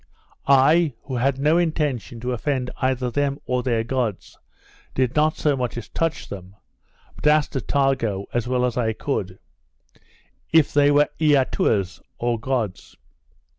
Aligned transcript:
I, 0.47 0.93
who 1.03 1.17
had 1.17 1.37
no 1.37 1.59
intention 1.59 2.19
to 2.21 2.31
offend 2.33 2.71
either 2.81 3.11
them 3.11 3.37
or 3.45 3.61
their 3.61 3.83
gods, 3.83 4.39
did 4.95 5.15
not 5.15 5.37
so 5.37 5.55
much 5.55 5.77
as 5.77 5.89
touch 5.89 6.27
them, 6.27 6.55
but 7.15 7.27
asked 7.27 7.53
Attago, 7.55 8.25
as 8.33 8.47
well 8.47 8.65
as 8.65 8.77
I 8.77 8.93
could, 8.93 9.37
if 10.51 10.73
they 10.73 10.89
were 10.89 11.09
Eatuas, 11.19 12.01
or 12.17 12.39
gods. 12.39 12.97